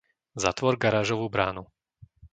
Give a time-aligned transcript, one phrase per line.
[0.43, 1.63] Zatvor garážovú bránu.